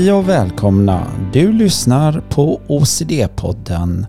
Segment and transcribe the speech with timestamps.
[0.00, 1.06] Hej och välkomna!
[1.32, 4.06] Du lyssnar på OCD-podden.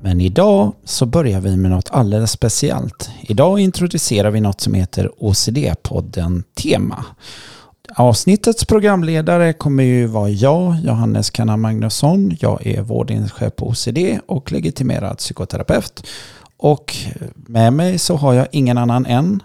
[0.00, 3.10] Men idag så börjar vi med något alldeles speciellt.
[3.20, 7.04] Idag introducerar vi något som heter OCD-podden Tema.
[7.96, 12.36] Avsnittets programledare kommer ju vara jag, Johannes Kanna Magnusson.
[12.40, 16.06] Jag är vårdenhetschef på OCD och legitimerad psykoterapeut.
[16.56, 16.96] Och
[17.34, 19.42] med mig så har jag ingen annan än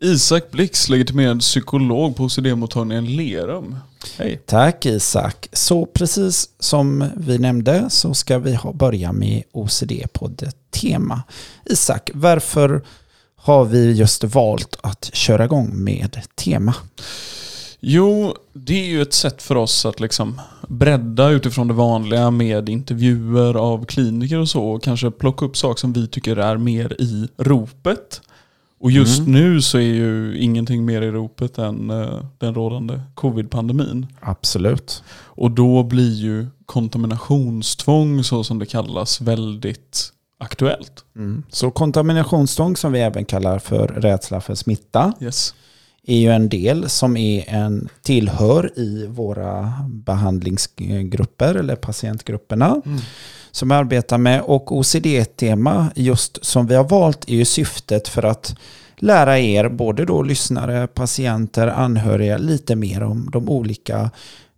[0.00, 3.76] Isak Blix, legitimerad psykolog på OCD-mottagningen Lerum.
[4.18, 4.40] Hej.
[4.46, 5.48] Tack Isak.
[5.52, 11.22] Så precis som vi nämnde så ska vi ha, börja med OCD-podden Tema.
[11.64, 12.82] Isak, varför
[13.36, 16.74] har vi just valt att köra igång med tema?
[17.80, 22.68] Jo, det är ju ett sätt för oss att liksom bredda utifrån det vanliga med
[22.68, 26.96] intervjuer av kliniker och så och kanske plocka upp saker som vi tycker är mer
[26.98, 28.20] i ropet.
[28.80, 29.32] Och just mm.
[29.32, 34.06] nu så är ju ingenting mer i ropet än uh, den rådande covid-pandemin.
[34.20, 35.02] Absolut.
[35.10, 41.04] Och då blir ju kontaminationstvång så som det kallas väldigt aktuellt.
[41.16, 41.42] Mm.
[41.48, 45.12] Så kontaminationstvång som vi även kallar för rädsla för smitta.
[45.20, 45.54] Yes
[46.08, 52.98] är ju en del som är en tillhör i våra behandlingsgrupper eller patientgrupperna mm.
[53.58, 54.40] Som arbetar med.
[54.40, 58.56] Och OCD-tema just som vi har valt är ju syftet för att
[58.96, 64.10] lära er, både då lyssnare, patienter, anhöriga, lite mer om de olika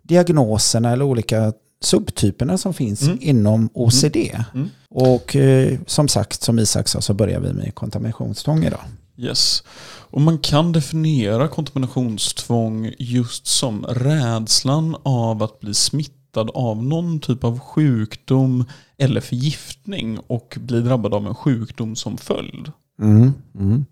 [0.03, 3.19] diagnoserna eller olika subtyperna som finns mm.
[3.20, 4.17] inom OCD.
[4.17, 4.45] Mm.
[4.55, 4.69] mm.
[4.91, 8.81] Och eh, som sagt, som Isak sa, så börjar vi med kontaminationstvång idag.
[9.17, 9.63] Yes.
[10.11, 17.45] Och man kan definiera kontaminationstvång just som rädslan av att bli smittad av någon typ
[17.45, 18.64] av sjukdom
[18.98, 22.73] eller förgiftning och bli drabbad av en sjukdom som följd.
[23.02, 23.85] Mm, mm.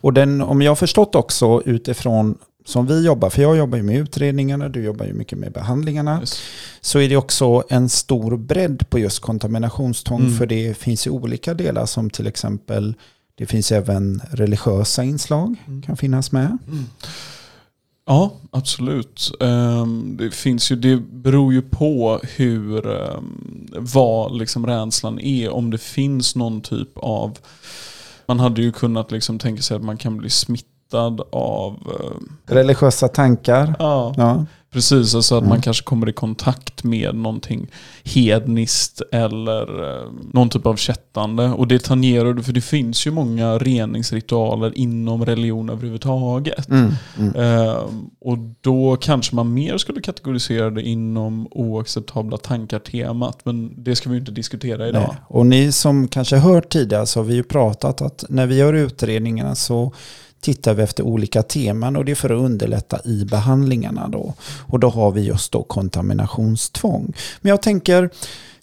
[0.00, 3.82] Och den, om jag har förstått också utifrån som vi jobbar, för jag jobbar ju
[3.82, 6.40] med utredningarna, du jobbar ju mycket med behandlingarna, yes.
[6.80, 10.36] så är det också en stor bredd på just kontaminationstvång, mm.
[10.36, 12.94] för det finns ju olika delar som till exempel
[13.34, 15.82] det finns även religiösa inslag, mm.
[15.82, 16.58] kan finnas med.
[16.68, 16.84] Mm.
[18.12, 19.32] Ja, absolut.
[19.40, 25.50] Ehm, det, finns ju, det beror ju på hur, ehm, vad liksom rädslan är.
[25.50, 27.38] Om det finns någon typ av,
[28.26, 33.08] man hade ju kunnat liksom tänka sig att man kan bli smittad av ehm, religiösa
[33.08, 33.74] tankar.
[33.78, 34.14] Ja.
[34.16, 34.46] ja.
[34.72, 35.48] Precis, alltså att mm.
[35.48, 37.66] man kanske kommer i kontakt med någonting
[38.04, 41.48] hedniskt eller eh, någon typ av kättande.
[41.48, 46.68] Och det tangerar du, för det finns ju många reningsritualer inom religion överhuvudtaget.
[46.68, 46.92] Mm.
[47.18, 47.36] Mm.
[47.36, 47.76] Eh,
[48.20, 53.38] och då kanske man mer skulle kategorisera det inom oacceptabla tankar-temat.
[53.44, 55.08] Men det ska vi ju inte diskutera idag.
[55.08, 55.16] Nej.
[55.28, 58.72] Och ni som kanske hört tidigare så har vi ju pratat att när vi gör
[58.72, 59.92] utredningarna så
[60.42, 64.34] tittar vi efter olika teman och det är för att underlätta i behandlingarna då.
[64.66, 67.12] Och då har vi just då kontaminationstvång.
[67.40, 68.10] Men jag tänker,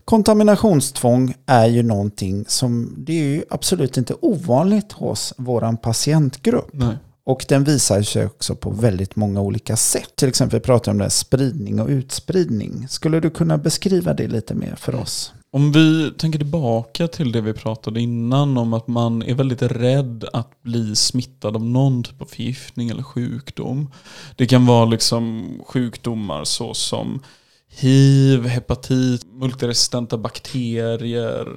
[0.06, 6.70] kontaminationstvång är ju någonting som, det är ju absolut inte ovanligt hos våran patientgrupp.
[6.72, 6.98] Nej.
[7.26, 10.16] Och den visar sig också på väldigt många olika sätt.
[10.16, 12.88] Till exempel pratar om det här spridning och utspridning.
[12.90, 15.34] Skulle du kunna beskriva det lite mer för oss?
[15.52, 20.26] Om vi tänker tillbaka till det vi pratade innan om att man är väldigt rädd
[20.34, 23.92] att bli smittad av någon typ av förgiftning eller sjukdom.
[24.36, 27.22] Det kan vara liksom sjukdomar såsom
[27.68, 31.48] hiv, hepatit, multiresistenta bakterier,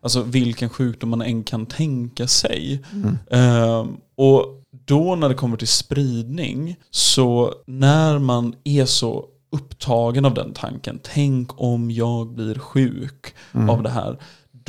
[0.00, 2.84] alltså vilken sjukdom man än kan tänka sig.
[2.92, 3.18] Mm.
[3.34, 10.34] Uh, och då när det kommer till spridning, så när man är så upptagen av
[10.34, 11.00] den tanken.
[11.02, 13.70] Tänk om jag blir sjuk mm.
[13.70, 14.18] av det här.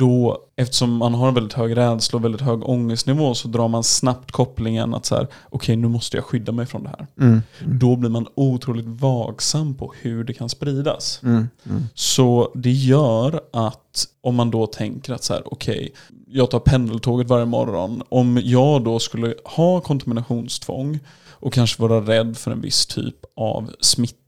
[0.00, 3.84] Då, eftersom man har en väldigt hög rädsla och väldigt hög ångestnivå så drar man
[3.84, 7.06] snabbt kopplingen att så här, okej okay, nu måste jag skydda mig från det här.
[7.20, 7.42] Mm.
[7.60, 7.78] Mm.
[7.78, 11.20] Då blir man otroligt vaksam på hur det kan spridas.
[11.22, 11.48] Mm.
[11.68, 11.82] mm.
[11.94, 15.90] Så det gör att om man då tänker att så här, okej, okay,
[16.26, 18.02] jag tar pendeltåget varje morgon.
[18.08, 20.98] Om jag då skulle ha kontaminationstvång
[21.30, 24.19] och kanske vara rädd för en viss typ av smitta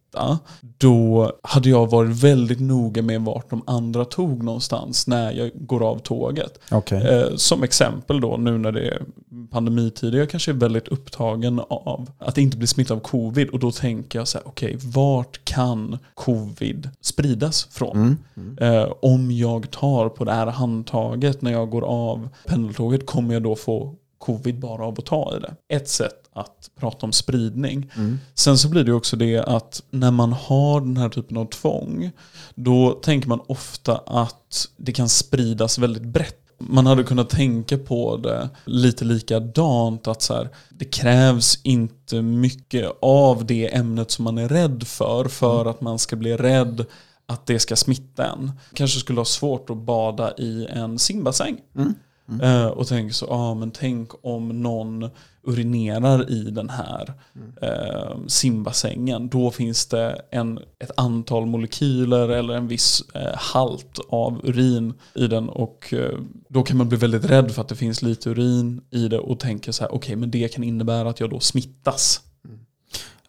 [0.78, 5.88] då hade jag varit väldigt noga med vart de andra tog någonstans när jag går
[5.88, 6.58] av tåget.
[6.70, 7.02] Okay.
[7.02, 9.02] Eh, som exempel då, nu när det är
[9.50, 13.70] pandemitider, jag kanske är väldigt upptagen av att inte bli smittad av covid och då
[13.70, 17.96] tänker jag så här, okej, okay, vart kan covid spridas från?
[17.96, 18.18] Mm.
[18.36, 18.58] Mm.
[18.58, 23.42] Eh, om jag tar på det här handtaget när jag går av pendeltåget, kommer jag
[23.42, 25.76] då få covid bara av att ta i det?
[25.76, 27.90] Ett sätt att prata om spridning.
[27.96, 28.18] Mm.
[28.34, 32.10] Sen så blir det också det att när man har den här typen av tvång,
[32.54, 36.38] då tänker man ofta att det kan spridas väldigt brett
[36.68, 40.08] man hade kunnat tänka på det lite likadant.
[40.08, 45.24] Att så här, det krävs inte mycket av det ämnet som man är rädd för
[45.24, 46.84] för att man ska bli rädd
[47.26, 48.52] att det ska smitta en.
[48.74, 51.60] Kanske skulle ha svårt att bada i en simbassäng.
[51.76, 51.94] Mm.
[52.28, 52.70] Mm.
[52.70, 55.10] och tänker så, ah, men tänk om någon
[55.42, 57.52] urinerar i den här mm.
[57.62, 59.28] eh, simbassängen.
[59.28, 65.26] Då finns det en, ett antal molekyler eller en viss eh, halt av urin i
[65.26, 65.48] den.
[65.48, 69.08] Och eh, då kan man bli väldigt rädd för att det finns lite urin i
[69.08, 72.20] det och tänka så här, okej okay, men det kan innebära att jag då smittas.
[72.44, 72.58] Mm.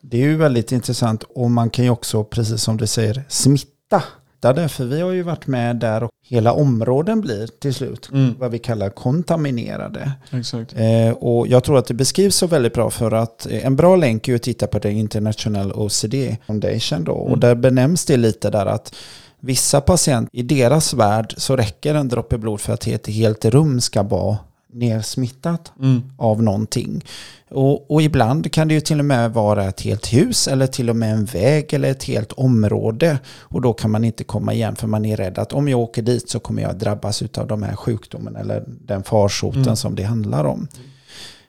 [0.02, 4.04] Det är ju väldigt intressant och man kan ju också, precis som du säger, smitta
[4.44, 8.36] hittade, för vi har ju varit med där och hela områden blir till slut mm.
[8.40, 10.12] vad vi kallar kontaminerade.
[10.32, 10.74] Exakt.
[10.78, 13.96] Eh, och jag tror att det beskrivs så väldigt bra för att eh, en bra
[13.96, 16.16] länk är att titta på det International OCD
[16.48, 17.22] Foundation då.
[17.22, 17.32] Mm.
[17.32, 18.96] Och där benämns det lite där att
[19.40, 23.82] vissa patienter, i deras värld så räcker en droppe blod för att ett helt rum
[23.82, 24.38] ska vara
[24.74, 26.02] nersmittat mm.
[26.18, 27.04] av någonting.
[27.50, 30.90] Och, och, ibland kan det ju till och med vara ett helt hus eller till
[30.90, 33.20] och med en väg eller ett helt område.
[33.40, 36.02] Och då kan man inte komma igen för man är rädd att om jag åker
[36.02, 39.76] dit så kommer jag drabbas av de här sjukdomen eller den farsoten mm.
[39.76, 40.68] som det handlar om.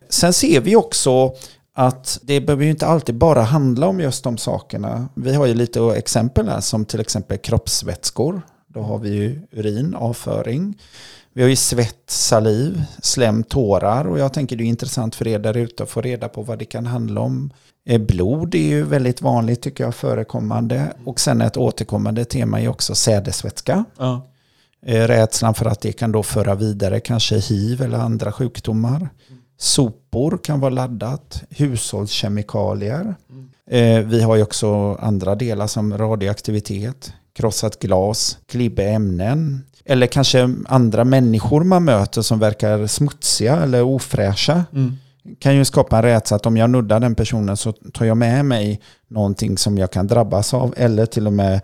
[0.08, 1.34] Sen ser vi också
[1.74, 5.08] att det behöver ju inte alltid bara handla om just de sakerna.
[5.14, 8.42] Vi har ju lite exempel här som till exempel kroppsvätskor.
[8.66, 10.78] Då har vi ju urin, avföring.
[11.36, 15.38] Vi har ju svett, saliv, slem, tårar och jag tänker det är intressant för er
[15.38, 17.50] där ute att få reda på vad det kan handla om.
[17.86, 22.68] Eh, blod är ju väldigt vanligt tycker jag förekommande och sen ett återkommande tema är
[22.68, 23.84] också sädesvätska.
[23.98, 24.26] Ja.
[24.86, 29.08] Eh, rädslan för att det kan då föra vidare kanske hiv eller andra sjukdomar.
[29.58, 33.14] Sopor kan vara laddat, hushållskemikalier.
[33.70, 34.08] Mm.
[34.08, 41.04] Vi har ju också andra delar som radioaktivitet, krossat glas, klibbiga ämnen, eller kanske andra
[41.04, 44.64] människor man möter som verkar smutsiga eller ofräscha.
[44.72, 44.96] Mm.
[45.38, 48.44] Kan ju skapa en rädsla att om jag nuddar den personen så tar jag med
[48.44, 50.74] mig någonting som jag kan drabbas av.
[50.76, 51.60] Eller till och med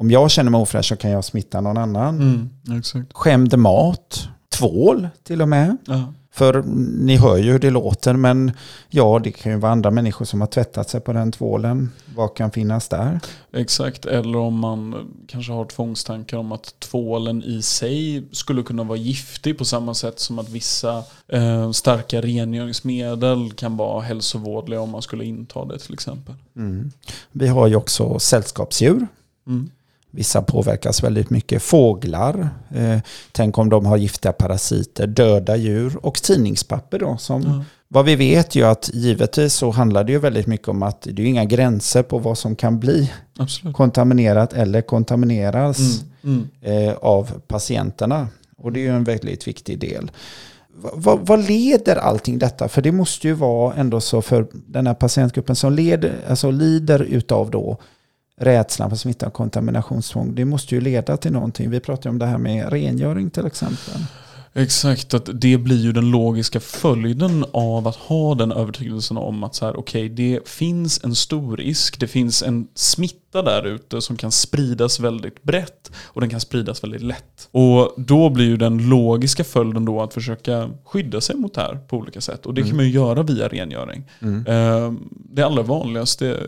[0.00, 2.20] om jag känner mig ofräsch så kan jag smitta någon annan.
[2.20, 3.12] Mm, exakt.
[3.12, 4.28] Skämd mat,
[4.58, 5.76] tvål till och med.
[5.86, 6.12] Ja.
[6.36, 6.62] För
[7.06, 8.52] ni hör ju hur det låter, men
[8.88, 11.92] ja, det kan ju vara andra människor som har tvättat sig på den tvålen.
[12.16, 13.20] Vad kan finnas där?
[13.52, 18.98] Exakt, eller om man kanske har tvångstankar om att tvålen i sig skulle kunna vara
[18.98, 25.02] giftig på samma sätt som att vissa eh, starka rengöringsmedel kan vara hälsovådliga om man
[25.02, 26.34] skulle inta det till exempel.
[26.56, 26.92] Mm.
[27.32, 29.06] Vi har ju också sällskapsdjur.
[29.46, 29.70] Mm.
[30.16, 31.62] Vissa påverkas väldigt mycket.
[31.62, 32.98] Fåglar, eh,
[33.32, 37.16] tänk om de har giftiga parasiter, döda djur och tidningspapper då.
[37.16, 37.62] Som, mm.
[37.88, 41.22] Vad vi vet ju att givetvis så handlar det ju väldigt mycket om att det
[41.22, 43.76] är inga gränser på vad som kan bli Absolut.
[43.76, 45.78] kontaminerat eller kontamineras
[46.24, 46.48] mm.
[46.62, 46.88] Mm.
[46.88, 48.28] Eh, av patienterna.
[48.58, 50.10] Och det är ju en väldigt viktig del.
[50.94, 52.68] Vad, vad, leder allting detta?
[52.68, 57.02] För det måste ju vara ändå så för den här patientgruppen som leder, alltså lider
[57.02, 57.78] utav då
[58.40, 60.34] rädslan för smitta och kontaminationstvång.
[60.34, 61.70] Det måste ju leda till någonting.
[61.70, 64.02] Vi pratar om det här med rengöring till exempel.
[64.58, 69.54] Exakt, att det blir ju den logiska följden av att ha den övertygelsen om att
[69.54, 74.16] så här, okay, det finns en stor risk, det finns en smitta där ute som
[74.16, 77.48] kan spridas väldigt brett och den kan spridas väldigt lätt.
[77.50, 81.78] Och då blir ju den logiska följden då att försöka skydda sig mot det här
[81.88, 82.46] på olika sätt.
[82.46, 82.70] Och det mm.
[82.70, 84.04] kan man ju göra via rengöring.
[84.20, 84.46] Mm.
[84.46, 86.40] Ehm, det allra vanligaste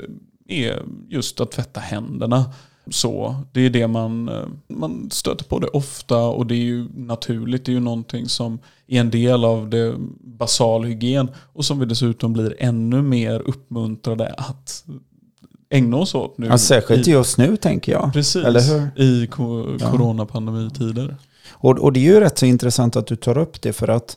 [0.49, 2.45] är just att tvätta händerna.
[2.91, 4.31] Så Det är det man,
[4.69, 7.65] man stöter på det ofta och det är ju naturligt.
[7.65, 11.87] Det är ju någonting som är en del av det basal hygien och som vi
[11.87, 14.85] dessutom blir ännu mer uppmuntrade att
[15.71, 16.47] ägna oss åt nu.
[16.47, 18.13] Ja, särskilt i, just nu tänker jag.
[18.13, 19.03] Precis, Eller hur?
[19.03, 21.15] i ko coronapandemitiden.
[21.51, 24.17] Och, och det är ju rätt så intressant att du tar upp det för att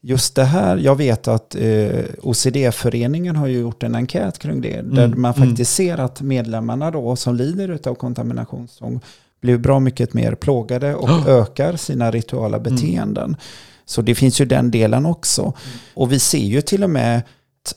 [0.00, 4.74] just det här, jag vet att eh, OCD-föreningen har ju gjort en enkät kring det,
[4.74, 5.48] mm, där man mm.
[5.48, 5.96] faktiskt mm.
[5.96, 9.06] ser att medlemmarna då som lider av kontaminationsångest
[9.40, 11.28] blir bra mycket mer plågade och oh.
[11.28, 12.74] ökar sina rituala mm.
[12.74, 13.24] beteenden.
[13.24, 13.36] Mm.
[13.84, 15.42] Så det finns ju den delen också.
[15.42, 15.54] Mm.
[15.94, 17.22] Och vi ser ju till och med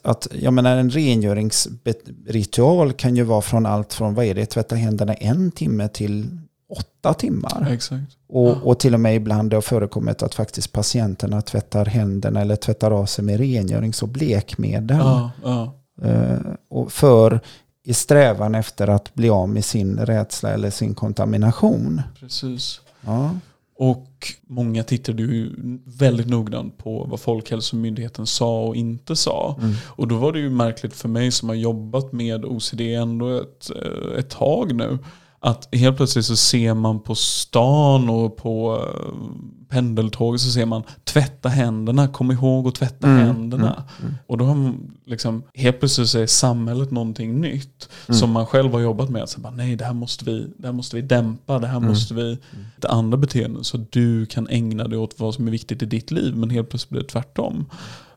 [0.01, 4.75] att jag menar, en rengöringsritual kan ju vara från allt från, vad är det, tvätta
[4.75, 6.37] händerna en timme till
[6.71, 7.67] åtta timmar.
[7.71, 8.17] Exakt.
[8.27, 8.55] Och, ja.
[8.63, 12.91] och till och med ibland det har förekommit att faktiskt patienterna tvättar händerna eller tvättar
[12.91, 14.97] av sig med rengörings och blekmedel.
[14.97, 15.73] Ja, ja.
[16.05, 17.39] Uh, och för
[17.83, 22.01] i strävan efter att bli av med sin rädsla eller sin kontamination.
[22.19, 22.81] Precis.
[23.01, 23.35] Ja.
[23.77, 25.51] Och många tittade ju
[25.85, 29.57] väldigt noggrant på vad Folkhälsomyndigheten sa och inte sa.
[29.61, 29.73] Mm.
[29.85, 33.71] Och då var det ju märkligt för mig som har jobbat med OCD ändå ett,
[33.75, 34.97] eh, ett tag nu
[35.43, 39.13] Att helt plötsligt så ser man på stan och på eh,
[39.69, 43.73] pendeltåg så ser man tvätta händerna, kom ihåg att tvätta Mm, händerna.
[43.73, 44.13] mm, mm.
[44.27, 48.19] Och då har man liksom, helt plötsligt så är samhället någonting nytt Mm.
[48.19, 49.29] som man själv har jobbat med.
[49.29, 51.89] Så bara, nej, det här, måste vi, det här måste vi dämpa, det här Mm.
[51.89, 52.37] måste vi...
[52.77, 56.11] Det andra beteenden så du kan ägna dig åt vad som är viktigt i ditt
[56.11, 57.65] liv men helt plötsligt blir det tvärtom.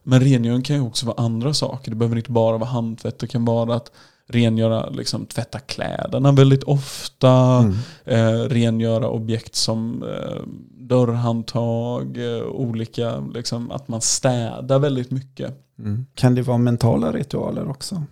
[0.03, 1.89] Men rengöring kan ju också vara andra saker.
[1.91, 3.19] Det behöver inte bara vara handtvätt.
[3.19, 3.91] Det kan vara att
[4.27, 7.31] rengöra, liksom, tvätta kläderna väldigt ofta.
[7.31, 7.75] Mm.
[8.05, 10.41] Eh, rengöra objekt som eh,
[10.71, 15.53] dörrhandtag, eh, olika, liksom, att man städar väldigt mycket.
[15.79, 16.05] Mm.
[16.15, 18.03] Kan det vara mentala ritualer också?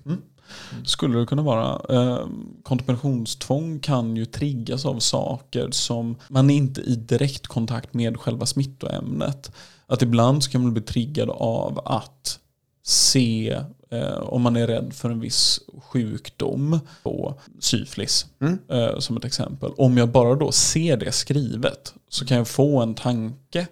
[0.84, 1.82] Skulle det kunna vara.
[1.89, 2.27] Eh,
[2.63, 8.46] kontemplationstvång kan ju triggas av saker som man är inte i direkt kontakt med själva
[8.46, 9.51] smittoämnet.
[9.88, 12.39] Att ibland så kan man bli triggad av att
[12.83, 13.59] se
[13.89, 18.59] eh, om man är rädd för en viss sjukdom på syflis Mm.
[18.69, 19.71] eh, som ett exempel.
[19.77, 23.67] Om jag bara då ser det skrivet så kan jag få en tanke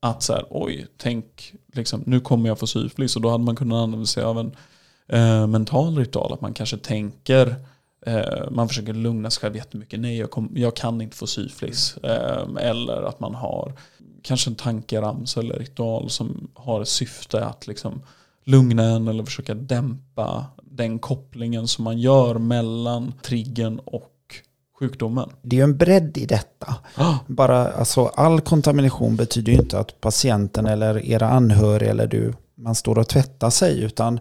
[0.00, 3.56] att så här, oj, tänk, liksom, nu kommer jag få syfilis och då hade man
[3.56, 4.52] kunnat använda sig av en
[5.08, 6.32] eh, mental ritual.
[6.32, 7.54] Att man kanske tänker,
[8.06, 10.00] eh, man försöker lugna sig själv jättemycket.
[10.00, 11.96] Nej, jag, kom, jag kan inte få syfilis.
[11.96, 13.72] Eh, eller att man har
[14.22, 18.02] kanske en tankeramsa eller ritual som har ett syfte att liksom
[18.48, 24.14] lugna en eller försöka dämpa den kopplingen som man gör mellan triggen och
[24.78, 25.30] sjukdomen.
[25.42, 26.74] Det är ju en bredd i detta.
[26.94, 32.32] Ah, Bara, alltså, all kontamination betyder ju inte att patienten eller era anhöriga eller du,
[32.54, 34.20] man står och tvättar sig, utan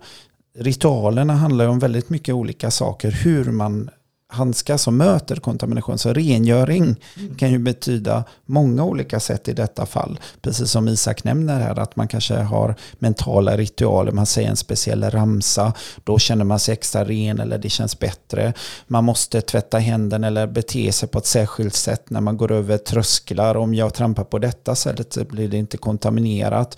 [0.57, 3.11] ritualerna handlar ju om väldigt mycket olika saker.
[3.11, 3.89] Hur man
[4.37, 5.97] handskas som möter kontamination.
[5.97, 6.95] Så rengöring
[7.37, 10.19] kan ju betyda många olika sätt i detta fall.
[10.41, 15.03] Precis som Isak nämner här, att man kanske har mentala ritualer, man säger en speciell
[15.03, 18.53] ramsa, då känner man sig extra ren eller det känns bättre.
[18.87, 22.77] Man måste tvätta händerna eller bete sig på ett särskilt sätt när man går över
[22.77, 23.57] trösklar.
[23.57, 26.77] Om jag trampar på detta sättet så blir det inte kontaminerat.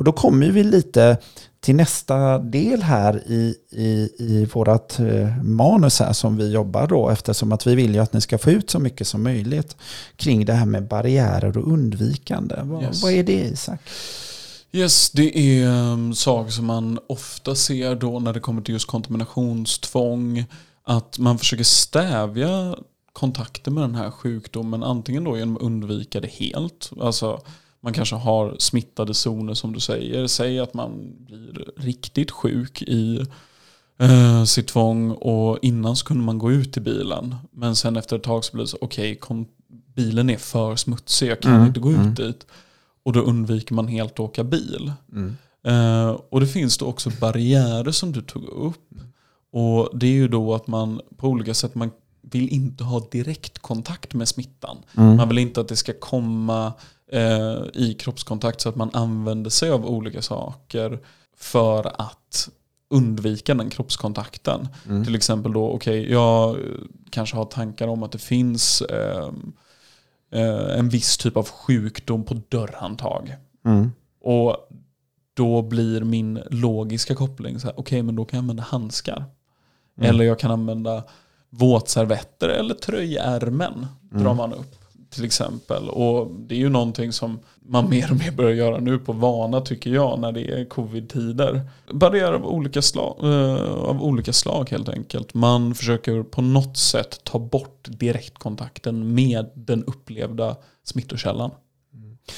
[0.00, 1.16] Och då kommer vi lite
[1.60, 7.08] till nästa del här i, i, i vårt eh, manus här som vi jobbar då
[7.08, 9.76] eftersom att vi vill ju att ni ska få ut så mycket som möjligt
[10.16, 12.54] kring det här med barriärer och undvikande.
[12.62, 13.02] Vad, Yes.
[13.02, 13.80] vad är det Isak?
[14.72, 18.86] Yes, det är um, saker som man ofta ser då när det kommer till just
[18.86, 20.44] kontaminationstvång.
[20.84, 22.74] Att man försöker stävja
[23.12, 24.82] kontakten med den här sjukdomen.
[24.82, 26.90] Antingen då genom att undvika det helt.
[27.00, 27.40] Alltså
[27.82, 30.26] man kanske har smittade zoner som du säger.
[30.26, 33.24] Säg att man blir riktigt sjuk i
[33.98, 37.34] eh, sitt tvång och innan så kunde man gå ut i bilen.
[37.52, 39.46] Men sen efter ett tag så blir det så, okej, kom-
[39.94, 42.14] bilen är för smutsig, jag kan Mm, inte gå ut mm.
[42.14, 42.46] dit.
[43.02, 44.92] Och då undviker man helt att åka bil.
[45.66, 48.94] Eh, och det finns då också barriärer som du tog upp.
[49.52, 51.90] Och det är ju då att man på olika sätt, man
[52.22, 54.76] vill inte ha direktkontakt med smittan.
[54.96, 55.16] Mm.
[55.16, 56.72] Man vill inte att det ska komma
[57.12, 60.98] eh, i kroppskontakt så att man använder sig av olika saker
[61.36, 62.48] för att
[62.90, 64.68] undvika den kroppskontakten.
[64.88, 65.04] Mm.
[65.04, 66.64] Till exempel då, okej, jag eh,
[67.10, 69.52] kanske har tankar om att det finns ehm,
[70.32, 73.36] eh, en viss typ av sjukdom på dörrhandtag.
[73.64, 73.92] Mm.
[74.20, 74.56] Och
[75.34, 79.24] då blir min logiska koppling så här, okej men då kan jag använda handskar.
[79.98, 80.10] Mm.
[80.10, 81.04] Eller jag kan använda
[81.50, 84.36] våtservetter eller tröjärmen drar Mm.
[84.36, 84.76] man upp
[85.10, 85.88] till exempel.
[85.88, 89.60] Och det är ju någonting som man mer och mer börjar göra nu på vana
[89.60, 91.60] tycker jag när det är covid-tider.
[91.92, 95.34] Barriärer av olika, slag, eh, av olika slag helt enkelt.
[95.34, 101.50] Man försöker på något sätt ta bort direktkontakten med den upplevda smittokällan.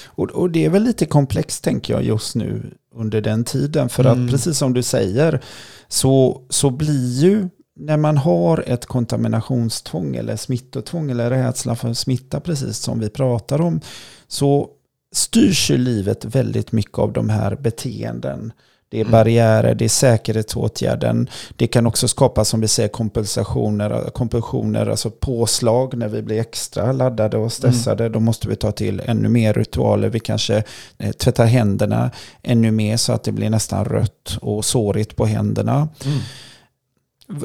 [0.04, 3.88] Och, och det är väl lite komplext tänker jag just nu under den tiden.
[3.88, 4.24] För Mm.
[4.24, 5.40] att precis som du säger
[5.88, 12.40] så, så blir ju när man har ett kontaminationstvång eller smittotvång eller rädsla för smitta
[12.40, 13.80] precis som vi pratar om
[14.28, 14.68] så
[15.14, 18.52] styrs ju livet väldigt mycket av de här beteenden.
[18.88, 19.12] Det är Mm.
[19.12, 21.28] barriärer, det är säkerhetsåtgärden.
[21.56, 26.92] Det kan också skapa som vi säger kompensationer, kompulsioner, alltså påslag när vi blir extra
[26.92, 28.08] laddade och stressade.
[28.08, 30.08] Då måste vi ta till ännu mer ritualer.
[30.08, 30.62] Vi kanske
[30.98, 32.10] eh, tvättar händerna
[32.42, 35.88] ännu mer så att det blir nästan rött och sårigt på händerna.
[36.04, 36.10] V-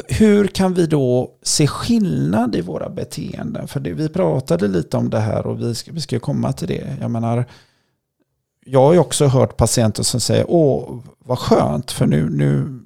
[0.07, 3.67] Hur kan vi då se skillnad i våra beteenden?
[3.67, 6.67] För det, vi pratade lite om det här och vi ska, vi ska komma till
[6.67, 6.97] det.
[7.01, 7.45] Jag menar,
[8.65, 12.79] jag har ju också hört patienter som säger åh vad skönt för nu, nu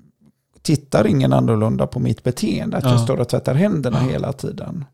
[0.61, 2.77] tittar ingen annorlunda på mitt beteende.
[2.77, 3.03] Att jag Ja.
[3.03, 4.09] står och tvättar händerna Ja.
[4.11, 4.85] hela tiden.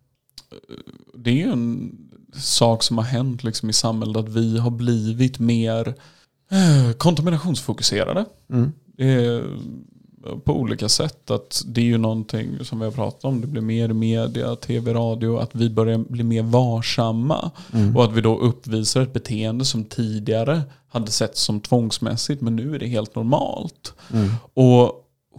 [1.15, 1.95] det är ju en
[2.35, 5.87] sak som har hänt liksom i samhället att vi har blivit mer
[6.51, 8.25] eh, kontaminationsfokuserade.
[8.49, 8.71] Mm.
[8.97, 9.43] Är,
[10.43, 11.31] på olika sätt.
[11.31, 13.41] Att det är ju någonting som vi har pratat om.
[13.41, 15.37] Det blir mer media, tv, radio.
[15.37, 17.51] Att vi börjar bli mer varsamma.
[17.73, 17.97] Mm.
[17.97, 22.41] Och att vi då uppvisar ett beteende som tidigare hade sett som tvångsmässigt.
[22.41, 23.93] Men nu är det helt normalt.
[24.13, 24.29] Mm.
[24.53, 24.91] Och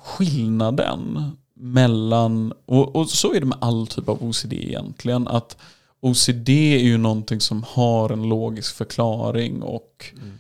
[0.02, 5.28] skillnaden mellan, och, och, så är det med all typ av OCD egentligen.
[5.28, 5.56] Att
[6.00, 10.38] OCD är ju någonting som har en logisk förklaring och mm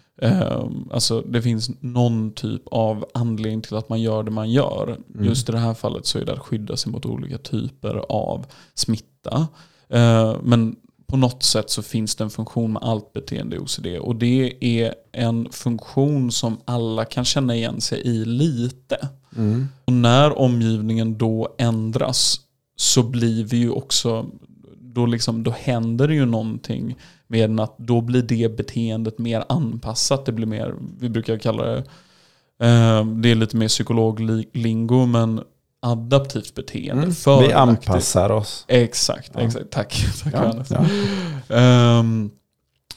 [0.90, 4.98] alltså det finns någon typ av anledning till att man gör det man gör.
[5.14, 5.24] Mm.
[5.24, 8.46] Just i det här fallet så är det att skydda sig mot olika typer av
[8.74, 9.46] smitta.
[9.94, 13.86] Uh, men på något sätt så finns det en funktion med allt beteende i OCD.
[14.00, 19.08] Och det är en funktion som alla kan känna igen sig i lite.
[19.36, 19.68] Mm.
[19.84, 22.40] Och när omgivningen då ändras
[22.76, 24.26] så blir vi ju också,
[24.98, 30.26] då, liksom, då händer det ju någonting med att då blir det beteendet mer anpassat.
[30.26, 31.78] Det blir mer, vi brukar kalla det,
[32.66, 35.40] eh, det är lite mer psykologlingo, men
[35.80, 37.02] adaptivt beteende.
[37.02, 37.40] Mm.
[37.42, 38.64] Vi anpassar oss.
[38.68, 39.40] Exakt, ja.
[39.40, 39.70] exakt.
[39.70, 40.04] Tack.
[40.22, 40.64] Tack ja,
[41.48, 41.98] ja.
[42.00, 42.30] Um,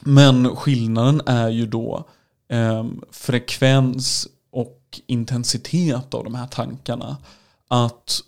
[0.00, 2.08] men skillnaden är ju då
[2.52, 7.16] um, frekvens och intensitet av de här tankarna.
[7.68, 8.20] Att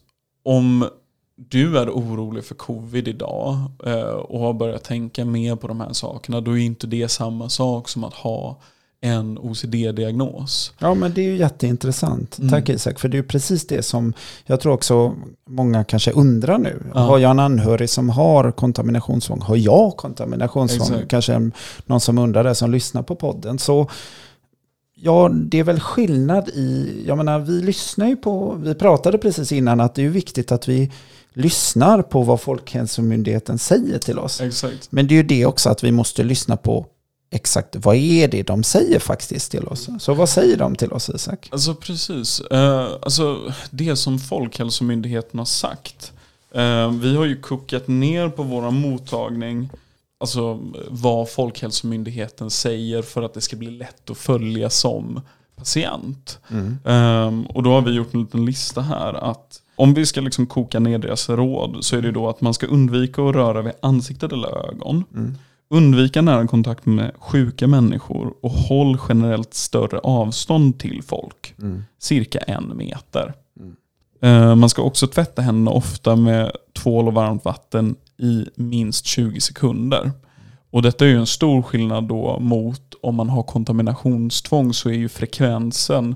[0.45, 0.89] om
[1.37, 5.93] du är orolig för covid idag eh, och har börjat tänka mer på de här
[5.93, 8.61] sakerna, då är inte det samma sak som att ha
[9.01, 10.73] en OCD-diagnos.
[10.79, 12.39] Ja, men det är ju jätteintressant.
[12.39, 12.51] Mm.
[12.51, 14.13] Tack Isak, för det är ju precis det som
[14.45, 15.15] jag tror också
[15.49, 16.83] många kanske undrar nu.
[16.95, 17.01] Ja.
[17.01, 19.41] Har jag en anhörig som har kontaminationstvång?
[19.41, 20.89] Har jag kontaminationstvång?
[20.89, 21.11] Exakt.
[21.11, 21.51] Kanske
[21.87, 23.59] någon som undrar det som lyssnar på podden.
[23.59, 23.91] Så
[24.97, 29.53] Ja, det är väl skillnad i, jag menar vi lyssnar ju på, vi pratade precis
[29.53, 30.93] innan att det är viktigt att vi
[31.35, 34.41] lyssnar på vad Folkhälsomyndigheten säger till oss.
[34.41, 34.93] Exakt.
[34.93, 36.87] Men det är ju det också att vi måste lyssna på
[37.31, 39.89] exakt vad är det de säger faktiskt till oss.
[40.01, 41.49] Så vad säger de till oss Isak?
[41.53, 46.13] Alltså precis, uh, alltså det som Folkhälsomyndigheten har sagt.
[46.57, 49.71] Uh, vi har ju kokat ner på vår mottagning
[50.25, 55.21] alltså, vad Folkhälsomyndigheten säger för att det ska bli lätt att följa som
[55.57, 56.39] patient.
[56.51, 56.79] Mm.
[56.85, 60.47] Um, och då har vi gjort en liten lista här att om vi ska liksom
[60.47, 63.73] koka ner deras råd så är det då att man ska undvika att röra vid
[63.83, 65.05] ansiktet eller ögon.
[65.15, 65.35] Mm.
[65.71, 71.55] Undvika nära kontakt med sjuka människor och håll generellt större avstånd till folk.
[71.59, 71.85] Mm.
[71.99, 73.35] Cirka en meter.
[74.25, 79.41] Uh, man ska också tvätta händerna ofta med tvål och varmt vatten i minst 20
[79.41, 80.13] sekunder.
[80.75, 84.95] Och detta är ju en stor skillnad då mot om man har kontaminationstvång så är
[84.95, 86.15] ju frekvensen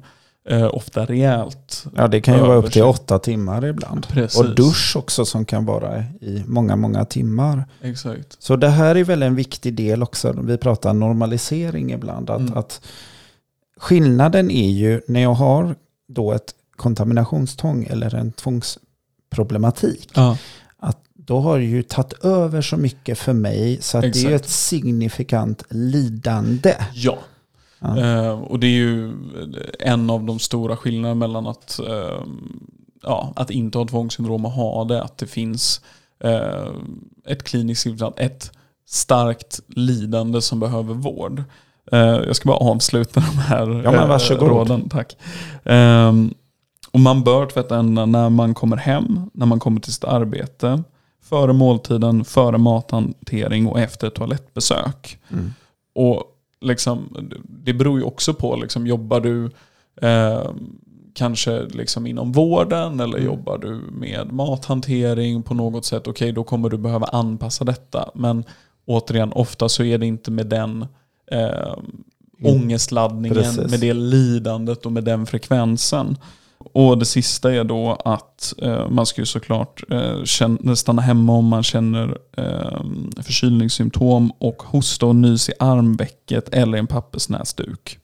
[0.49, 4.09] eh, ofta rejält Ja det kan ju vara upp till åtta timmar ibland.
[4.09, 4.41] Precis.
[4.41, 7.65] Och dusch också som kan vara i många, många timmar.
[7.83, 8.43] Exakt.
[8.43, 10.33] Så det här är väl en viktig del också.
[10.43, 12.31] Vi pratar normalisering ibland.
[12.31, 12.59] Att, mm.
[12.59, 12.81] att
[13.77, 15.75] skillnaden är ju när jag har
[16.09, 20.11] då ett kontaminationstvång eller en tvångsproblematik.
[20.15, 20.37] Ja
[21.29, 24.27] då har det ju tagit över så mycket för mig så att Exakt.
[24.27, 26.75] det är ett signifikant lidande.
[26.95, 27.19] Ja.
[27.79, 27.99] ja.
[27.99, 29.13] Eh, och det är ju
[29.79, 32.23] en av de stora skillnaderna mellan att, eh,
[33.03, 35.03] ja, att inte ha tvångssyndrom och ha det.
[35.03, 35.81] Att det finns
[36.25, 36.69] eh,
[37.27, 37.87] ett kliniskt
[38.17, 38.53] ett
[38.87, 41.43] starkt lidande som behöver vård.
[41.93, 44.49] Eh, jag ska bara avsluta de här ja, men varsågod.
[44.49, 44.89] råden.
[44.89, 45.17] Tack.
[45.65, 46.35] Ehm,
[46.91, 50.83] och man bör tvätta händerna när man kommer hem, när man kommer till sitt arbete
[51.23, 55.19] Före måltiden, före mathantering och efter toalettbesök.
[55.31, 55.53] Mm.
[55.95, 56.25] Och
[56.61, 59.51] liksom, det beror ju också på, liksom, jobbar du
[60.07, 60.51] eh,
[61.15, 63.27] kanske liksom inom vården eller mm.
[63.27, 68.11] jobbar du med mathantering på något sätt, okej okay, då kommer du behöva anpassa detta.
[68.15, 68.45] Men
[68.85, 70.87] återigen, ofta så är det inte med den
[71.31, 71.75] eh,
[72.43, 73.71] ångestladdningen, Precis.
[73.71, 76.17] med det lidandet och med den frekvensen.
[76.73, 81.33] Och det sista är då att eh, man ska ju såklart eh, känna, stanna hemma
[81.33, 82.83] om man känner eh,
[83.23, 87.99] förkylningssymptom och hosta och nys i armvecket eller en pappersnäsduk.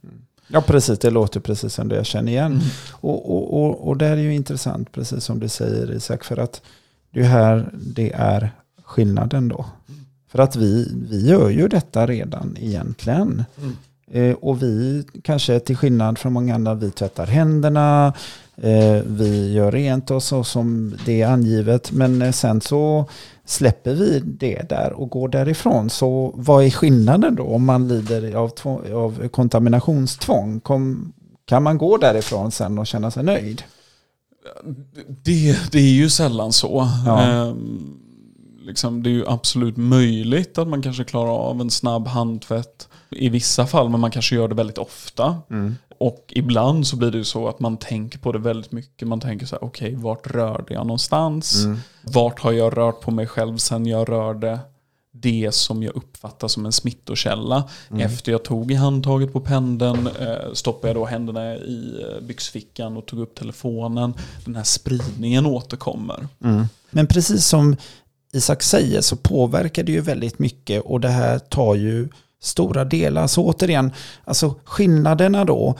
[0.49, 2.53] Ja precis, det låter precis som det jag känner igen.
[2.53, 2.65] Mm.
[2.91, 6.63] Och, och, och, och det är ju intressant, precis som du säger Isak, för att
[7.11, 8.51] det är här det är
[8.85, 9.67] skillnaden då.
[9.89, 10.01] Mm.
[10.29, 13.45] För att vi, vi gör ju detta redan egentligen.
[13.59, 13.77] Mm.
[14.15, 18.13] Eh, och vi kanske till skillnad från många andra, vi tvättar händerna,
[18.57, 21.93] eh, vi gör rent oss så som det är angivet.
[21.93, 23.09] Men eh, sen så
[23.45, 25.91] släpper vi det där och går därifrån.
[25.91, 28.53] Så vad är skillnaden då om man lider av,
[28.95, 30.61] av kontaminationstvång?
[30.61, 31.13] Kom,
[31.45, 33.63] kan man gå därifrån sen och känna sig nöjd?
[35.07, 36.89] Det, det är ju sällan så.
[37.07, 37.23] Ja.
[37.23, 38.04] Ehm,
[38.65, 43.29] liksom, det är ju absolut möjligt att man kanske klarar av en snabb handtvätt i
[43.29, 45.37] vissa fall, men man kanske gör det väldigt ofta.
[45.51, 45.77] Mm.
[45.99, 49.09] och ibland så blir det ju så att man tänker på det väldigt mycket.
[49.09, 51.65] Man tänker så här, okej, okay, vart rörde jag någonstans?
[51.65, 51.79] Mm.
[52.03, 54.59] Vart har jag rört på mig själv sen jag rörde
[55.17, 57.69] det som jag uppfattar som en smittokälla.
[57.91, 58.07] Mm.
[58.07, 62.97] Efter jag tog i handtaget på pendeln eh, stoppade jag då händerna i eh, byxfickan
[62.97, 64.15] och tog upp telefonen.
[64.45, 66.29] Den här spridningen återkommer.
[66.45, 66.65] Mm.
[66.91, 67.77] Men precis som
[68.35, 72.09] Isak säger så påverkar det ju väldigt mycket och det här tar ju
[72.43, 73.27] stora delar.
[73.27, 73.93] Så återigen,
[74.25, 75.75] alltså skillnaderna då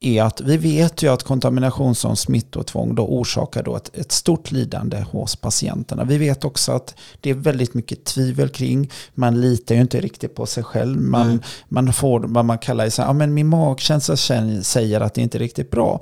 [0.00, 4.50] är att vi vet ju att kontamination som smittotvång då orsakar då ett, ett, stort
[4.50, 6.04] lidande hos patienterna.
[6.04, 8.90] Vi vet också att det är väldigt mycket tvivel kring.
[9.14, 11.00] Man litar ju inte riktigt på sig själv.
[11.00, 14.16] Man, man får vad man kallar så här, ja, men min magkänsla
[14.62, 16.00] säger att det inte är riktigt bra.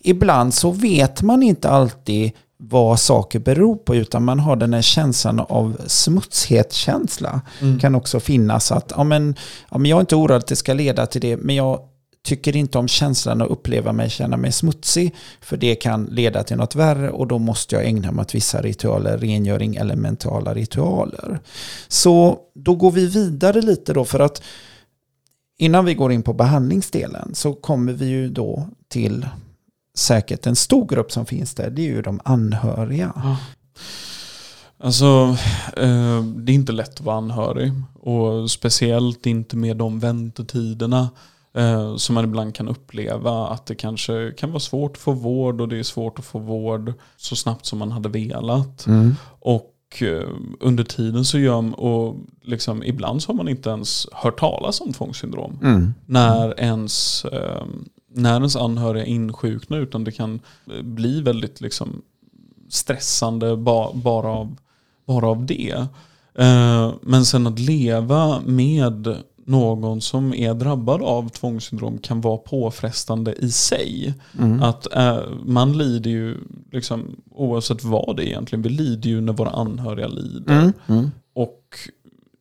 [0.00, 4.82] Ibland så vet man inte alltid vad saker beror på utan man har den här
[4.82, 7.40] känslan av smutshetskänsla.
[7.60, 7.78] Mm.
[7.78, 9.34] kan också finnas att ja, men,
[9.70, 11.80] ja, men jag är inte orolig att det ska leda till det men jag
[12.24, 16.56] tycker inte om känslan att uppleva mig känna mig smutsig för det kan leda till
[16.56, 21.40] något värre och då måste jag ägna mig åt vissa ritualer, rengöring eller mentala ritualer.
[21.88, 24.42] Så då går vi vidare lite då för att
[25.58, 29.26] innan vi går in på behandlingsdelen så kommer vi ju då till
[29.98, 33.12] säkert en stor grupp som finns där, det är ju de anhöriga.
[33.16, 33.36] Ja.
[34.80, 35.36] Alltså,
[35.76, 37.72] eh, det är inte lätt att vara anhörig.
[38.00, 41.08] Och speciellt inte med de väntetiderna
[41.54, 43.48] eh, som man ibland kan uppleva.
[43.48, 46.38] Att det kanske kan vara svårt att få vård och det är svårt att få
[46.38, 48.86] vård så snabbt som man hade velat.
[48.86, 49.16] Mm.
[49.40, 50.28] Och eh,
[50.60, 54.80] under tiden så gör man, och liksom, ibland så har man inte ens hört talas
[54.80, 55.58] om tvångssyndrom.
[55.62, 55.94] Mm.
[56.06, 57.66] När ens eh,
[58.18, 62.02] när ens anhöriga insjuknar utan det kan eh, bli väldigt liksom
[62.68, 64.56] stressande ba, bara, av,
[65.06, 65.86] bara av det.
[66.34, 69.16] Eh, men sen att leva med
[69.48, 74.14] någon som är drabbad av tvångssyndrom kan vara påfrestande i sig.
[74.38, 74.62] Mm.
[74.62, 76.36] Att äh, Man lider ju,
[76.72, 80.58] liksom, oavsett vad det är egentligen, vi lider ju när våra anhöriga lider.
[80.60, 80.72] Mm.
[80.86, 81.10] Mm.
[81.34, 81.62] Och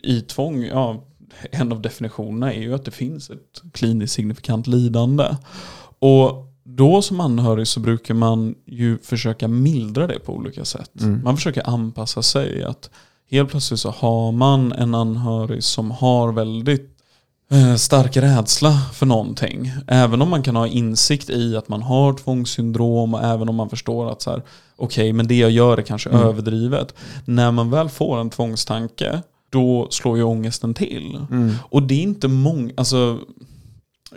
[0.04, 1.04] i tvång, ja,
[1.52, 5.36] en av definitionerna är ju att det finns ett kliniskt signifikant lidande.
[6.00, 11.02] Och då som anhörig så brukar man ju försöka mildra det på olika sätt.
[11.02, 11.23] Mm.
[11.23, 12.63] Man försöker anpassa sig.
[12.63, 12.89] att
[13.30, 16.97] Helt plötsligt så har man en anhörig som har väldigt
[17.52, 19.71] eh, stark rädsla för någonting.
[19.88, 23.69] Även om man kan ha insikt i att man har tvångssyndrom och även om man
[23.69, 24.43] förstår att så här,
[24.76, 26.21] okej, okay, men det jag gör är kanske mm.
[26.21, 26.93] överdrivet.
[27.26, 29.21] När man väl får en tvångstanke
[29.58, 31.20] då slår ju ångesten till.
[31.32, 31.54] Mm.
[31.70, 33.20] Och det är inte många, alltså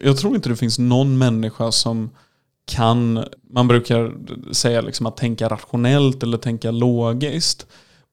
[0.03, 2.11] jag tror inte det finns någon människa som
[2.65, 4.13] kan, man brukar
[4.53, 7.67] säga liksom att tänka rationellt eller tänka logiskt.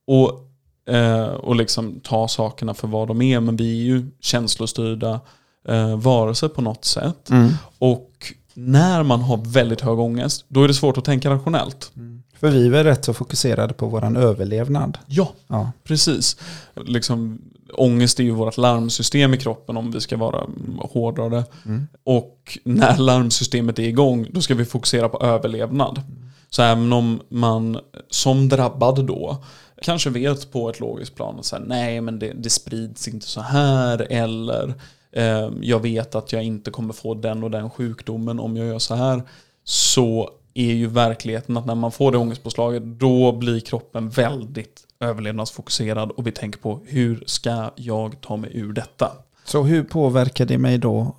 [0.07, 0.49] Och,
[0.93, 3.39] eh, och liksom ta sakerna för vad de är.
[3.39, 5.19] Men vi är ju känslostyrda
[5.67, 7.29] eh, varelser på något sätt.
[7.29, 7.49] Mm.
[7.79, 11.91] Och när man har väldigt hög ångest, då är det svårt att tänka rationellt.
[11.95, 12.23] Mm.
[12.39, 14.97] För vi är väl rätt så fokuserade på vår överlevnad.
[15.05, 15.71] Ja, ja.
[15.83, 16.37] precis.
[16.75, 17.41] Liksom,
[17.73, 20.47] ångest är ju vårt larmsystem i kroppen om vi ska vara
[20.79, 21.43] hårdare.
[21.65, 21.87] Mm.
[22.03, 25.97] Och när larmsystemet är igång, då ska vi fokusera på överlevnad.
[25.97, 26.29] Mm.
[26.49, 29.43] Så även om man som drabbad då
[29.81, 34.07] kanske vet på ett logiskt plan att nej men det, det sprids inte så här
[34.09, 34.73] eller
[35.17, 38.79] eh, jag vet att jag inte kommer få den och den sjukdomen om jag gör
[38.79, 39.21] så här.
[39.63, 46.11] Så är ju verkligheten att när man får det ångestpåslaget då blir kroppen väldigt överlevnadsfokuserad
[46.11, 49.11] och vi tänker på hur ska jag ta mig ur detta.
[49.45, 51.15] Så hur påverkar det mig då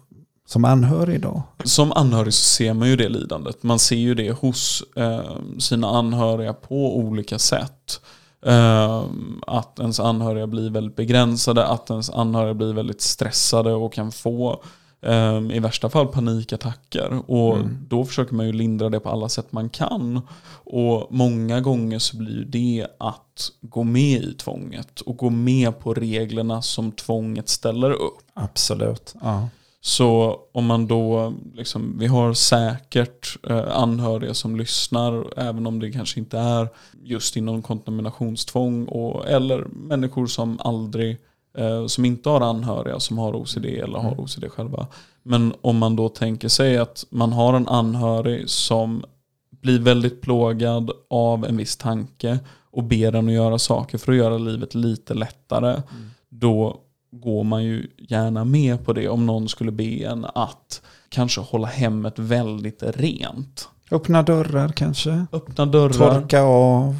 [0.46, 1.42] som anhörig då?
[1.64, 3.62] Som anhörig så ser man ju det lidandet.
[3.62, 8.00] Man ser ju det hos eh, sina anhöriga på olika sätt.
[8.42, 9.04] Eh,
[9.46, 14.62] att ens anhöriga blir väldigt begränsade, att ens anhöriga blir väldigt stressade och kan få
[15.00, 17.22] Um, I värsta fall panikattacker.
[17.26, 17.78] Och mm.
[17.88, 20.20] då försöker man ju lindra det på alla sätt man kan.
[20.64, 25.94] Och många gånger så blir det att gå med i tvånget och gå med på
[25.94, 28.18] reglerna som tvånget ställer upp.
[28.34, 29.14] Absolut.
[29.20, 29.48] Ja.
[29.80, 35.92] Så om man då, liksom, vi har säkert eh, anhöriga som lyssnar, även om det
[35.92, 36.68] kanske inte är
[37.02, 41.18] just inom kontaminationstvång, och, eller människor som aldrig
[41.58, 44.20] Eh, som inte har anhöriga som har OCD eller har mm.
[44.20, 44.86] OCD själva.
[45.22, 49.04] Men om man då tänker sig att man har en anhörig som
[49.50, 52.38] blir väldigt plågad av en viss tanke
[52.70, 55.70] och ber den att göra saker för att göra livet lite lättare.
[55.70, 56.10] Mm.
[56.28, 61.40] Då går man ju gärna med på det om någon skulle be en att kanske
[61.40, 63.68] hålla hemmet väldigt rent.
[63.90, 65.26] Öppna dörrar kanske?
[65.32, 66.20] Öppna dörrar.
[66.20, 66.96] Torka av.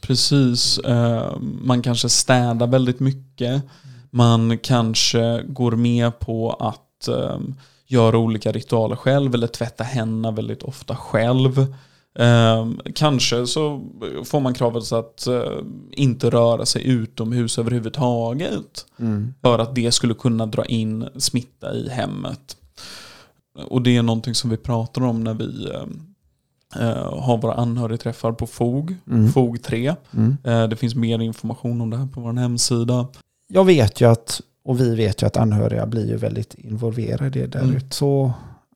[0.00, 0.78] Precis.
[0.78, 3.62] Eh, man kanske städar väldigt mycket.
[4.10, 7.54] Man kanske går med på att um,
[7.86, 11.74] göra olika ritualer själv eller tvätta händerna väldigt ofta själv.
[12.18, 13.82] Eh, kanske så
[14.24, 15.42] får man kravet att eh,
[15.92, 18.86] inte röra sig utomhus överhuvudtaget.
[18.98, 19.34] Mm.
[19.42, 22.56] För att det skulle kunna dra in smitta i hemmet.
[23.68, 28.32] Och det är någonting som vi pratar om när vi eh, eh, har våra anhörigträffar
[28.32, 29.32] på FOG, Mm.
[29.32, 29.94] FOG 3.
[30.16, 30.36] Mm.
[30.44, 33.06] Eh, det finns mer information om det här på vår hemsida.
[33.48, 37.60] Jag vet ju att, och vi vet ju att anhöriga blir ju väldigt involverade där
[37.60, 37.76] Mm.
[37.76, 37.96] ute.
[37.96, 38.32] Så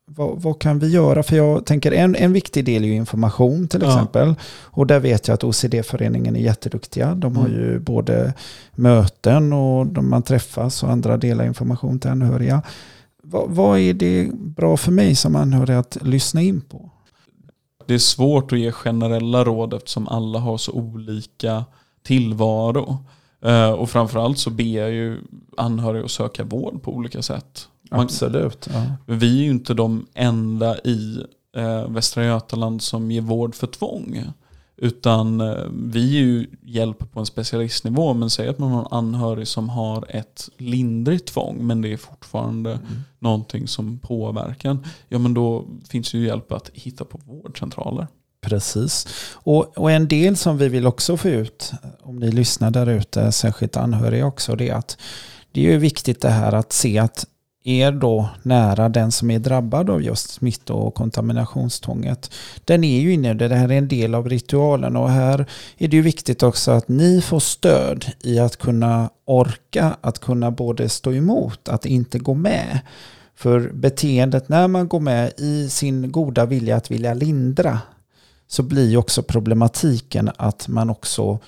[0.06, 1.22] vad, vad kan vi göra?
[1.22, 3.88] För jag tänker en, en viktig del är ju information till Ja.
[3.88, 4.34] exempel.
[4.64, 7.14] Och där vet jag att OCD-föreningen är jätteduktiga.
[7.14, 7.58] De har Mm.
[7.60, 8.34] ju både
[8.72, 12.62] möten och de man träffas och andra delar information till anhöriga.
[13.22, 16.90] Vad, vad är det bra för mig som anhörig att lyssna in på?
[17.86, 21.64] Det är svårt att ge generella råd eftersom alla har så olika
[22.02, 22.98] tillvaro.
[23.44, 25.18] Eh, och framförallt så ber ju
[25.56, 27.68] anhöriga att söka vård på olika sätt.
[27.90, 28.68] Man- Absolut.
[28.72, 28.82] Ja.
[29.06, 31.24] Vi är ju inte de enda i
[31.56, 34.24] eh, Västra Götaland som ger vård för tvång.
[34.78, 38.14] Utan eh, vi är ju hjälp på en specialistnivå.
[38.14, 41.96] Men säg att man har en anhörig som har ett lindrigt tvång men det är
[41.96, 42.82] fortfarande Mm.
[43.18, 44.78] någonting som påverkar.
[45.08, 48.06] Ja men då finns det ju hjälp att hitta på vårdcentraler.
[48.40, 49.06] Precis.
[49.34, 51.72] Och, och en del som vi vill också få ut,
[52.02, 54.98] om ni lyssnar där ute, särskilt anhöriga också, det är att
[55.52, 57.26] det är ju viktigt det här att se att
[57.68, 62.30] er då nära den som är drabbad av just smitt och kontaminationstvånget,
[62.64, 65.46] den är ju inne det, det här är en del av ritualen och här
[65.78, 70.50] är det ju viktigt också att ni får stöd i att kunna orka, att kunna
[70.50, 72.80] både stå emot, att inte gå med.
[73.34, 77.80] För beteendet när man går med i sin goda vilja att vilja lindra
[78.48, 81.38] så blir ju också problematiken att man också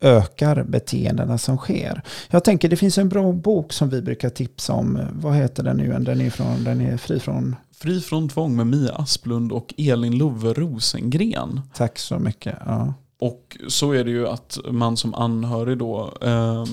[0.00, 2.02] ökar beteendena som sker.
[2.30, 4.98] Jag tänker det finns en bra bok som vi brukar tipsa om.
[5.12, 5.98] Vad heter den nu?
[5.98, 7.56] Den är, från, den är fri från...
[7.72, 11.60] Fri från tvång med Mia Asplund och Elin Love Rosengren.
[11.74, 12.58] Tack så mycket.
[12.66, 12.94] Ja.
[13.18, 16.64] Och så är det ju att man som anhörig då eh,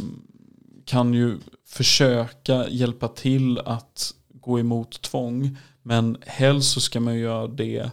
[0.85, 5.57] kan ju försöka hjälpa till att gå emot tvång.
[5.81, 7.91] Men helst så ska man göra det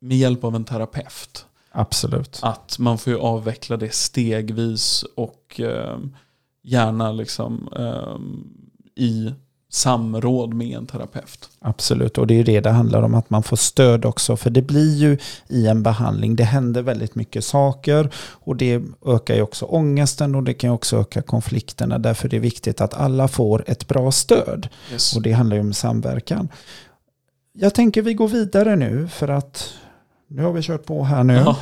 [0.00, 1.46] med hjälp av en terapeut.
[1.72, 2.40] Absolut.
[2.42, 5.98] Att man får ju avveckla det stegvis och eh,
[6.62, 8.18] gärna liksom eh,
[9.04, 9.34] i
[9.70, 11.50] samråd med en terapeut.
[11.60, 14.36] Absolut, och det är ju det det handlar om, att man får stöd också.
[14.36, 19.34] För det blir ju i en behandling, det händer väldigt mycket saker och det ökar
[19.34, 21.98] ju också ångesten och det kan ju också öka konflikterna.
[21.98, 24.68] Därför är det viktigt att alla får ett bra stöd.
[24.92, 25.16] Yes.
[25.16, 26.48] Och det handlar ju om samverkan.
[27.52, 29.74] Jag tänker vi går vidare nu för att
[30.28, 31.34] nu har vi kört på här nu.
[31.34, 31.56] Ja.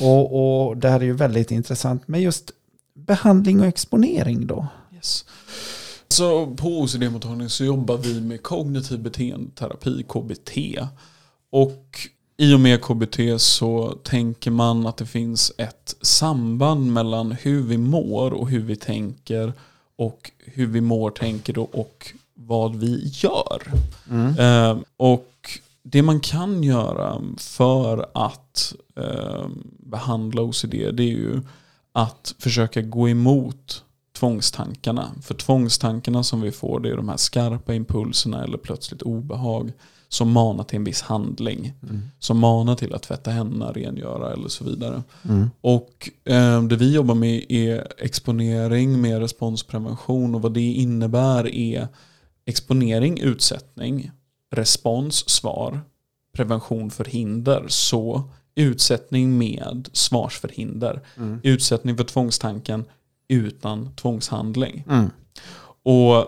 [0.00, 2.02] Och, och det här är ju väldigt intressant.
[2.06, 2.50] Men just
[2.94, 4.66] behandling och exponering då?
[4.94, 5.24] Yes.
[6.08, 10.50] Så på OCD-mottagningen så jobbar vi med kognitiv beteendeterapi, KBT.
[11.50, 11.98] Och
[12.36, 17.78] i och med KBT så tänker man att det finns ett samband mellan hur vi
[17.78, 19.52] mår och hur vi tänker
[19.96, 23.62] och hur vi mår, tänker och vad vi gör.
[24.38, 29.46] Eh, och det man kan göra för att eh,
[29.78, 31.40] behandla OCD det är ju
[31.92, 33.84] att försöka gå emot
[34.16, 35.10] tvångstankarna.
[35.22, 39.72] För tvångstankarna som vi får det är de här skarpa impulserna eller plötsligt obehag
[40.08, 41.72] som manar till en viss handling.
[42.18, 45.02] Som manar till att tvätta händerna, rengöra eller så vidare.
[45.22, 45.50] Mm.
[45.60, 51.88] Och eh, det vi jobbar med är exponering med responsprevention och vad det innebär är
[52.44, 54.10] exponering, utsättning,
[54.52, 55.80] respons, svar,
[56.32, 57.64] prevention, förhinder.
[57.68, 58.22] Så
[58.54, 61.00] utsättning med svarsförhinder.
[61.16, 61.40] Mm.
[61.42, 62.84] Utsättning för tvångstanken
[63.28, 64.84] utan tvångshandling.
[64.88, 65.10] Mm.
[65.82, 66.26] Och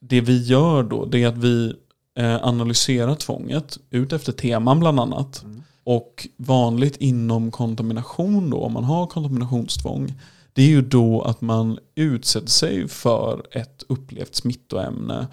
[0.00, 1.74] det vi gör då det är att vi
[2.18, 5.42] eh, analyserar tvånget ut efter teman bland annat.
[5.42, 5.62] Mm.
[5.84, 10.14] Och vanligt inom kontamination då, om man har kontaminationstvång,
[10.52, 15.26] det är ju då att man utsätter sig för ett upplevt smittoämne.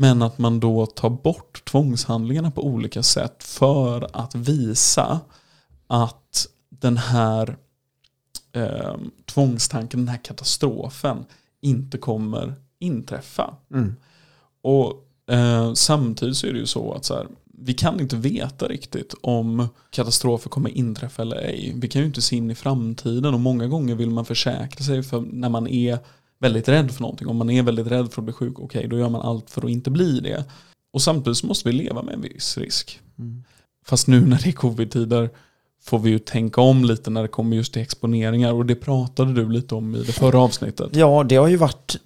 [0.00, 5.20] Men att man då tar bort tvångshandlingarna på olika sätt för att visa
[5.86, 7.56] att den här
[8.52, 11.24] eh, tvångstanken, den här katastrofen
[11.60, 13.54] inte kommer inträffa.
[13.74, 13.96] Mm.
[14.62, 18.68] Och eh, samtidigt så är det ju så att så här, vi kan inte veta
[18.68, 21.72] riktigt om katastrofer kommer inträffa eller ej.
[21.76, 25.02] Vi kan ju inte se in i framtiden och många gånger vill man försäkra sig
[25.02, 25.98] för när man är
[26.40, 27.28] väldigt rädd för någonting.
[27.28, 29.64] Om man är väldigt rädd för att bli sjuk, okej då gör man allt för
[29.64, 30.44] att inte bli det.
[30.92, 33.00] Och samtidigt så måste vi leva med en viss risk.
[33.18, 33.44] Mm.
[33.86, 35.30] Fast nu när det är covid-tider
[35.82, 39.34] får vi ju tänka om lite när det kommer just till exponeringar och det pratade
[39.34, 40.96] du lite om i det förra avsnittet.
[40.96, 41.96] Ja, det har ju varit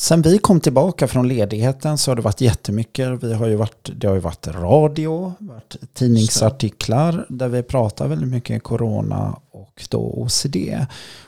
[0.00, 3.22] sen vi kom tillbaka från ledigheten så har det varit jättemycket.
[3.24, 8.28] Vi har ju varit, det har ju varit radio, varit tidningsartiklar där vi pratar väldigt
[8.28, 10.56] mycket corona och då OCD.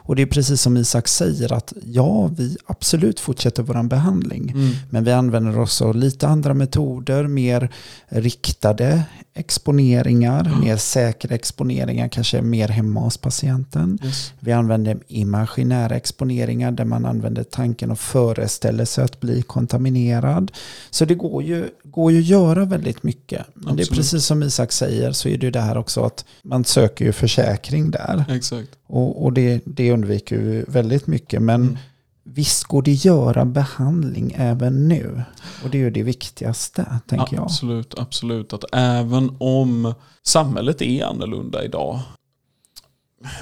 [0.04, 4.50] Och det är precis som Isak säger att ja, vi absolut fortsätter vår behandling.
[4.50, 4.72] Mm.
[4.90, 7.70] Men vi använder också lite andra metoder, mer
[8.08, 9.02] riktade
[9.34, 10.60] exponeringar, mm.
[10.60, 13.98] mer säkra exponeringar, kanske mer hemma hos patienten.
[14.04, 14.32] Yes.
[14.40, 20.52] Vi använder imaginära exponeringar där man använder tanken och föreställer sig att bli kontaminerad.
[20.90, 23.46] Så det går ju, går ju att göra väldigt mycket.
[23.54, 23.88] Men Absolut.
[23.88, 26.64] det är precis som Isak säger så är det ju det här också att man
[26.64, 28.24] söker ju försäkring där.
[28.28, 28.68] Exakt.
[28.86, 31.42] Och, och det, det undviker vi väldigt mycket.
[31.42, 31.78] Men mm.
[32.24, 35.22] visst går det göra behandling även nu.
[35.64, 37.44] Och det är ju det viktigaste, tänker jag.
[37.44, 38.52] Absolut, absolut.
[38.52, 42.00] Att även om samhället är annorlunda idag.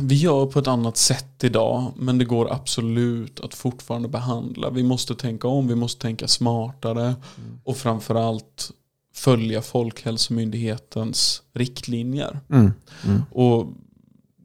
[0.01, 4.71] Vi gör på ett annat sätt idag, men det går absolut att fortfarande behandla.
[4.71, 7.61] Vi måste tänka om, vi måste tänka smartare mm.
[7.65, 8.71] och framförallt
[9.15, 12.41] följa Folkhälsomyndighetens riktlinjer.
[12.51, 12.73] Mm.
[13.07, 13.23] Mm.
[13.31, 13.67] Och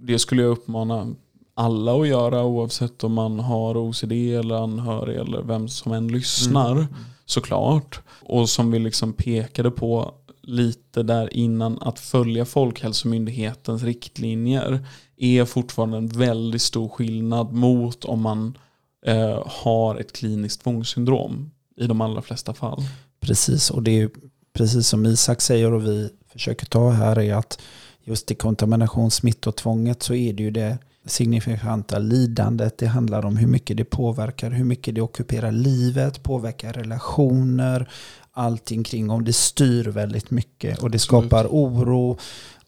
[0.02, 1.16] det skulle jag uppmana
[1.56, 6.72] alla att göra oavsett om man har OCD eller anhörig eller vem som än lyssnar.
[6.72, 6.86] Mm.
[7.26, 8.02] Såklart.
[8.22, 14.88] Och som vi liksom pekade på lite där innan att följa Folkhälsomyndighetens riktlinjer
[15.18, 18.58] är fortfarande en väldigt stor skillnad mot om man
[19.06, 22.82] eh, har ett kliniskt tvångssyndrom i de allra flesta fall.
[23.20, 24.10] Precis, och det är
[24.54, 27.62] precis som Isak säger och vi försöker ta här är att
[28.04, 32.78] just i kontaminationssmittotvånget så är det ju det signifikanta lidandet.
[32.78, 37.90] Det handlar om hur mycket det påverkar, hur mycket det ockuperar livet, påverkar relationer,
[38.32, 42.18] allting kring om det styr väldigt mycket och det skapar oro,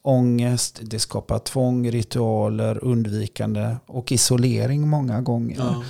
[0.01, 5.57] ångest, det skapar tvång, ritualer, undvikande och isolering många gånger.
[5.57, 5.83] Ja.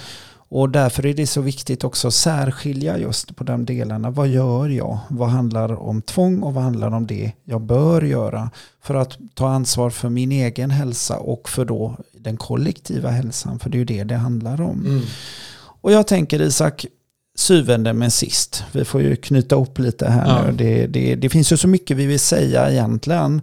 [0.50, 4.10] Och därför är det så viktigt också att särskilja just på de delarna.
[4.10, 5.00] Vad gör jag?
[5.10, 8.52] Vad handlar om tvång och vad handlar om det jag bör göra?
[8.82, 13.60] För att ta ansvar för min egen hälsa och för då den kollektiva hälsan.
[13.60, 14.86] För det är ju det det handlar om.
[14.86, 15.02] Mm.
[15.82, 16.86] Och jag tänker Isak,
[17.38, 18.64] syvende men sist.
[18.72, 20.46] Vi får ju knyta upp lite här ja.
[20.46, 20.58] nu.
[20.58, 23.42] Det, det, det, finns ju så mycket vi vill säga egentligen.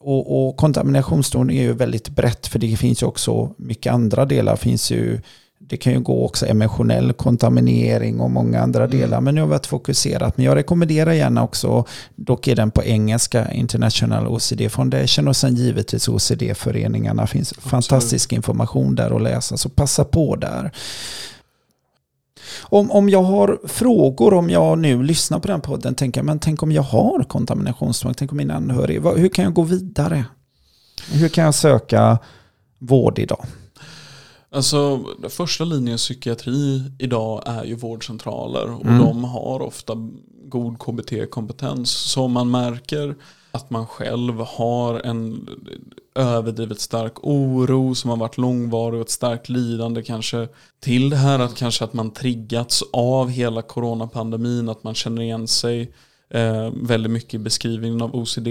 [0.00, 4.52] Och, och kontaminationsdon är ju väldigt brett för det finns ju också mycket andra delar.
[4.52, 5.20] Det finns ju
[5.68, 8.98] det kan ju gå också emotionell kontaminering och många andra mm.
[8.98, 9.20] delar.
[9.20, 10.36] Men nu har vi varit fokuserat.
[10.36, 11.84] Men jag rekommenderar gärna också,
[12.16, 17.26] dock är den på engelska, International OCD Foundation och sen givetvis OCD-föreningarna.
[17.26, 17.70] finns Absolut.
[17.70, 20.72] fantastisk information där att läsa, så passa på där.
[22.62, 26.62] Om, om jag har frågor, om jag nu lyssnar på den podden, tänker men tänk
[26.62, 30.24] om jag har kontaminationstvång, tänk om min anhörig, hur kan jag gå vidare?
[31.12, 32.18] Hur kan jag söka
[32.78, 33.46] vård idag?
[34.50, 38.98] Alltså första linjen psykiatri idag är ju vårdcentraler och mm.
[38.98, 39.94] de har ofta
[40.44, 41.90] god KBT-kompetens.
[41.90, 43.14] Så om man märker
[43.50, 45.48] att man själv har en
[46.14, 50.48] överdrivet stark oro som har varit långvarig och ett starkt lidande kanske
[50.80, 55.48] till det här att kanske att man triggats av hela coronapandemin, att man känner igen
[55.48, 55.92] sig
[56.30, 58.48] eh, väldigt mycket i beskrivningen av OCD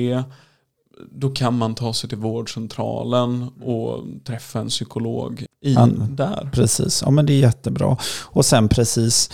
[1.12, 6.50] då kan man ta sig till vårdcentralen och träffa en psykolog i, Han, där.
[6.54, 7.98] Precis, ja men det är jättebra.
[8.24, 9.30] Och sen precis,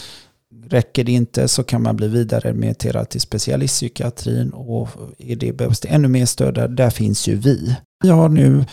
[0.66, 5.80] räcker det inte så kan man bli vidare remitterad till specialistpsykiatrin och är det, behövs
[5.80, 7.76] det ännu mer stöd där, där finns ju vi.
[8.04, 8.66] Vi har nu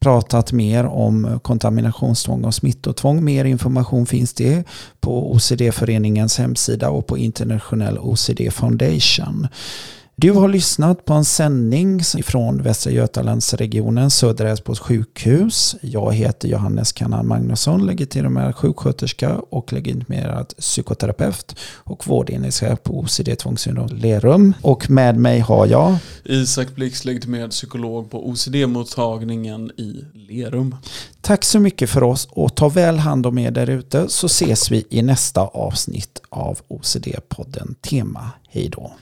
[0.00, 3.24] pratat mer om kontaminationstvång och smittotvång.
[3.24, 4.64] Mer information finns det
[5.00, 9.48] på OCD-föreningens hemsida och på International OCD Foundation.
[10.20, 15.76] Du har lyssnat på en sändning från Västra Götalandsregionen, Södra Älvsborgs sjukhus.
[15.80, 24.54] Jag heter Johannes Kannan Magnusson, legitimerad sjuksköterska och legitimerad psykoterapeut och vårdinriktad på OCD-tvångssyndrom Lerum.
[24.62, 30.76] Och med mig har jag Isak Blix, legitimerad psykolog på OCD-mottagningen i Lerum.
[31.20, 34.70] Tack så mycket för oss och ta väl hand om er där ute så ses
[34.70, 38.30] vi i nästa avsnitt av OCD-podden Tema.
[38.48, 38.92] Hej då!